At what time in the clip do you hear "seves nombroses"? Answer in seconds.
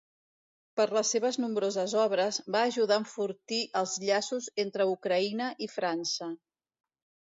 1.15-1.93